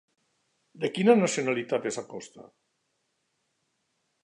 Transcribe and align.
De 0.83 0.89
quina 0.95 1.15
nacionalitat 1.19 1.85
és 1.91 2.01
Acosta? 2.03 2.49